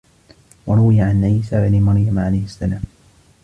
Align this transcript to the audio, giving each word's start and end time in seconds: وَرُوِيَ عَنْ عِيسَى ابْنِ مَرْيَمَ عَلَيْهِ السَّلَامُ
وَرُوِيَ 0.67 1.01
عَنْ 1.01 1.23
عِيسَى 1.23 1.57
ابْنِ 1.57 1.81
مَرْيَمَ 1.81 2.19
عَلَيْهِ 2.19 2.43
السَّلَامُ 2.43 2.81